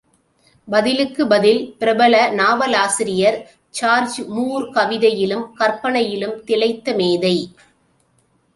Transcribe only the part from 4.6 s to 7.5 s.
கவிதையிலும் கற்பனையிலும் திளைத்த மேதை.